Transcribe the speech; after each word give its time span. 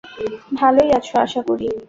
ভালোই 0.59 0.89
আছো, 0.97 1.13
আশা 1.19 1.41
করি। 1.47 1.65